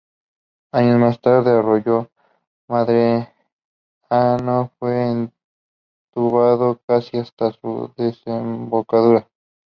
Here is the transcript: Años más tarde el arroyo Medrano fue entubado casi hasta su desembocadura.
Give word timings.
Años 0.73 0.97
más 0.99 1.21
tarde 1.21 1.51
el 1.51 1.57
arroyo 1.57 2.09
Medrano 2.67 3.29
fue 4.79 5.29
entubado 6.09 6.81
casi 6.87 7.19
hasta 7.19 7.51
su 7.51 7.91
desembocadura. 7.95 9.27